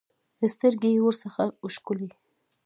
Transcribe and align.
سترګې 0.53 0.89
يې 0.93 0.99
ورڅخه 1.03 1.45
وشکولې. 1.63 2.09